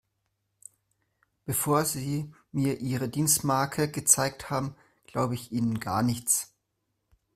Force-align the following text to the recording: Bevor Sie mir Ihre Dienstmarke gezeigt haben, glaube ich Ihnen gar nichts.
Bevor 1.45 1.85
Sie 1.85 2.33
mir 2.51 2.79
Ihre 2.79 3.07
Dienstmarke 3.07 3.87
gezeigt 3.91 4.49
haben, 4.49 4.75
glaube 5.05 5.35
ich 5.35 5.51
Ihnen 5.51 5.79
gar 5.79 6.01
nichts. 6.01 6.53